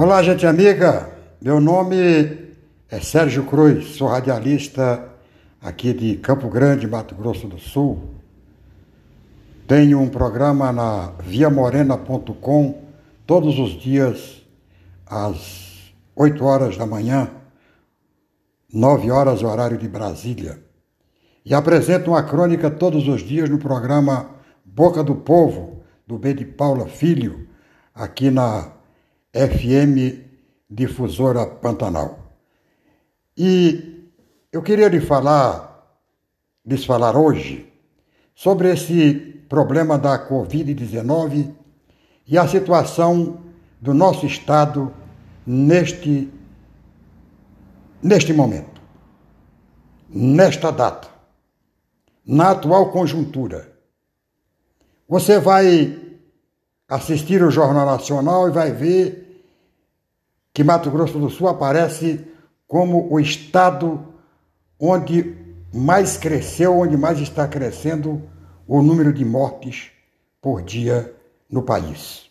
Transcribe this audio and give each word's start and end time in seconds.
Olá, 0.00 0.22
gente 0.22 0.46
amiga. 0.46 1.10
Meu 1.42 1.60
nome 1.60 1.96
é 2.88 3.00
Sérgio 3.00 3.44
Cruz, 3.46 3.96
sou 3.96 4.06
radialista 4.06 5.08
aqui 5.60 5.92
de 5.92 6.14
Campo 6.18 6.48
Grande, 6.48 6.86
Mato 6.86 7.16
Grosso 7.16 7.48
do 7.48 7.58
Sul. 7.58 8.14
Tenho 9.66 10.00
um 10.00 10.08
programa 10.08 10.70
na 10.70 11.14
viamorena.com 11.18 12.84
todos 13.26 13.58
os 13.58 13.72
dias 13.72 14.46
às 15.04 15.92
8 16.14 16.44
horas 16.44 16.76
da 16.76 16.86
manhã, 16.86 17.32
9 18.72 19.10
horas 19.10 19.42
horário 19.42 19.78
de 19.78 19.88
Brasília. 19.88 20.62
E 21.44 21.52
apresento 21.52 22.12
uma 22.12 22.22
crônica 22.22 22.70
todos 22.70 23.08
os 23.08 23.20
dias 23.20 23.50
no 23.50 23.58
programa 23.58 24.30
Boca 24.64 25.02
do 25.02 25.16
Povo, 25.16 25.82
do 26.06 26.16
B 26.16 26.34
de 26.34 26.44
Paula 26.44 26.86
Filho, 26.86 27.48
aqui 27.92 28.30
na 28.30 28.77
FM 29.32 30.24
Difusora 30.70 31.46
Pantanal. 31.46 32.18
E 33.36 34.10
eu 34.52 34.62
queria 34.62 34.88
lhe 34.88 35.00
falar, 35.00 35.98
lhes 36.64 36.84
falar 36.84 37.16
hoje 37.16 37.72
sobre 38.34 38.72
esse 38.72 39.14
problema 39.48 39.98
da 39.98 40.28
Covid-19 40.28 41.54
e 42.26 42.36
a 42.36 42.46
situação 42.46 43.42
do 43.80 43.94
nosso 43.94 44.26
Estado 44.26 44.92
neste, 45.46 46.30
neste 48.02 48.32
momento, 48.32 48.80
nesta 50.08 50.70
data, 50.70 51.08
na 52.26 52.50
atual 52.50 52.90
conjuntura. 52.90 53.72
Você 55.08 55.38
vai 55.38 55.98
assistir 56.88 57.42
o 57.42 57.50
Jornal 57.50 57.86
Nacional 57.86 58.48
e 58.48 58.52
vai 58.52 58.72
ver 58.72 59.27
que 60.58 60.64
Mato 60.64 60.90
Grosso 60.90 61.20
do 61.20 61.30
Sul 61.30 61.46
aparece 61.46 62.26
como 62.66 63.06
o 63.12 63.20
estado 63.20 64.12
onde 64.76 65.36
mais 65.72 66.16
cresceu, 66.16 66.76
onde 66.76 66.96
mais 66.96 67.20
está 67.20 67.46
crescendo 67.46 68.28
o 68.66 68.82
número 68.82 69.12
de 69.12 69.24
mortes 69.24 69.92
por 70.42 70.60
dia 70.60 71.14
no 71.48 71.62
país. 71.62 72.28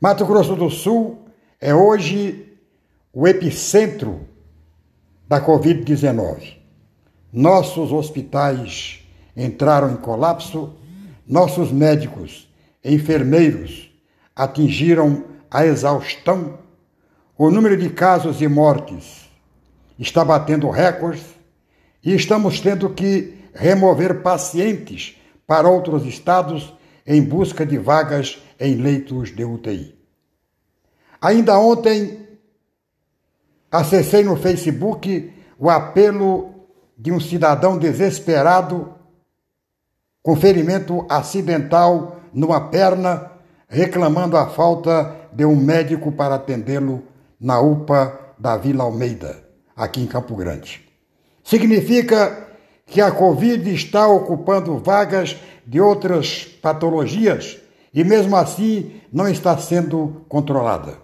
Mato 0.00 0.24
Grosso 0.24 0.56
do 0.56 0.70
Sul 0.70 1.18
é 1.60 1.74
hoje 1.74 2.50
o 3.12 3.28
epicentro 3.28 4.26
da 5.28 5.38
Covid-19. 5.38 6.56
Nossos 7.30 7.92
hospitais 7.92 9.06
entraram 9.36 9.92
em 9.92 9.96
colapso, 9.96 10.76
nossos 11.26 11.70
médicos 11.70 12.50
enfermeiros 12.82 13.94
atingiram 14.34 15.24
a 15.50 15.66
exaustão, 15.66 16.66
o 17.38 17.52
número 17.52 17.76
de 17.76 17.88
casos 17.88 18.42
e 18.42 18.48
mortes 18.48 19.30
está 19.96 20.24
batendo 20.24 20.68
recordes 20.68 21.24
e 22.02 22.12
estamos 22.12 22.60
tendo 22.60 22.90
que 22.90 23.38
remover 23.54 24.22
pacientes 24.22 25.16
para 25.46 25.68
outros 25.68 26.04
estados 26.04 26.74
em 27.06 27.22
busca 27.22 27.64
de 27.64 27.78
vagas 27.78 28.42
em 28.58 28.74
leitos 28.74 29.34
de 29.34 29.44
UTI. 29.44 29.96
Ainda 31.20 31.56
ontem, 31.58 32.26
acessei 33.70 34.24
no 34.24 34.36
Facebook 34.36 35.32
o 35.56 35.70
apelo 35.70 36.52
de 36.96 37.12
um 37.12 37.20
cidadão 37.20 37.78
desesperado 37.78 38.94
com 40.22 40.34
ferimento 40.34 41.06
acidental 41.08 42.20
numa 42.32 42.68
perna, 42.68 43.30
reclamando 43.68 44.36
a 44.36 44.48
falta 44.48 45.16
de 45.32 45.44
um 45.44 45.54
médico 45.54 46.10
para 46.10 46.34
atendê-lo 46.34 47.04
na 47.40 47.60
UPA 47.60 48.34
da 48.38 48.56
Vila 48.56 48.84
Almeida, 48.84 49.42
aqui 49.76 50.00
em 50.00 50.06
Campo 50.06 50.34
Grande. 50.34 50.86
Significa 51.44 52.48
que 52.86 53.00
a 53.00 53.10
Covid 53.10 53.72
está 53.72 54.06
ocupando 54.08 54.78
vagas 54.78 55.36
de 55.66 55.80
outras 55.80 56.44
patologias 56.44 57.58
e, 57.92 58.02
mesmo 58.02 58.36
assim, 58.36 59.00
não 59.12 59.28
está 59.28 59.56
sendo 59.58 60.24
controlada. 60.28 60.96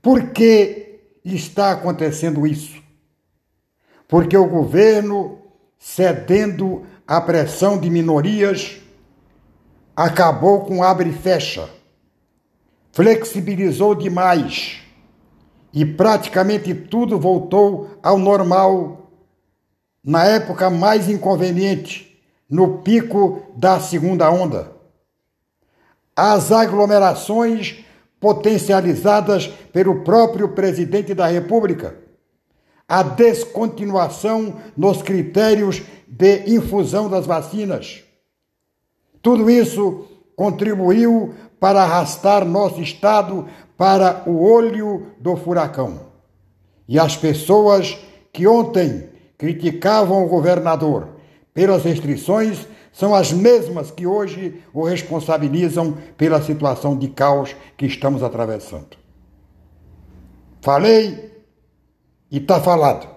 Por 0.00 0.30
que 0.30 1.00
está 1.24 1.72
acontecendo 1.72 2.46
isso? 2.46 2.80
Porque 4.08 4.36
o 4.36 4.46
governo, 4.46 5.38
cedendo 5.78 6.86
à 7.06 7.20
pressão 7.20 7.78
de 7.78 7.90
minorias, 7.90 8.80
acabou 9.94 10.64
com 10.64 10.82
abre 10.82 11.10
e 11.10 11.12
fecha, 11.12 11.68
flexibilizou 12.92 13.94
demais 13.94 14.80
e 15.72 15.84
praticamente 15.84 16.74
tudo 16.74 17.18
voltou 17.18 17.90
ao 18.02 18.18
normal 18.18 19.10
na 20.02 20.24
época 20.24 20.70
mais 20.70 21.08
inconveniente, 21.08 22.20
no 22.48 22.78
pico 22.78 23.42
da 23.56 23.78
segunda 23.78 24.30
onda. 24.30 24.72
As 26.16 26.50
aglomerações 26.50 27.84
potencializadas 28.18 29.46
pelo 29.72 30.02
próprio 30.02 30.48
presidente 30.48 31.14
da 31.14 31.26
República, 31.26 31.96
a 32.88 33.02
descontinuação 33.02 34.56
nos 34.76 35.00
critérios 35.00 35.82
de 36.08 36.54
infusão 36.54 37.08
das 37.08 37.24
vacinas 37.24 38.04
tudo 39.22 39.50
isso 39.50 40.06
contribuiu 40.34 41.34
para 41.58 41.82
arrastar 41.82 42.44
nosso 42.44 42.80
Estado 42.80 43.46
para 43.80 44.28
o 44.28 44.42
olho 44.42 45.06
do 45.18 45.38
furacão. 45.38 46.00
E 46.86 46.98
as 46.98 47.16
pessoas 47.16 47.98
que 48.30 48.46
ontem 48.46 49.08
criticavam 49.38 50.22
o 50.22 50.28
governador 50.28 51.08
pelas 51.54 51.82
restrições 51.82 52.68
são 52.92 53.14
as 53.14 53.32
mesmas 53.32 53.90
que 53.90 54.06
hoje 54.06 54.62
o 54.74 54.84
responsabilizam 54.84 55.96
pela 56.14 56.42
situação 56.42 56.94
de 56.94 57.08
caos 57.08 57.56
que 57.74 57.86
estamos 57.86 58.22
atravessando. 58.22 58.98
Falei 60.60 61.42
e 62.30 62.36
está 62.36 62.60
falado. 62.60 63.08